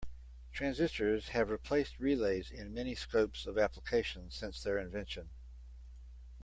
[0.51, 5.29] Transistors have replaced relays in many scopes of application since their invention.